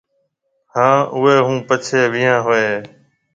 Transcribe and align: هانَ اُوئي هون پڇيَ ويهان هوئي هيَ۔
هانَ 0.73 0.99
اُوئي 1.15 1.35
هون 1.47 1.59
پڇيَ 1.67 2.01
ويهان 2.11 2.39
هوئي 2.45 2.63
هيَ۔ 2.71 2.79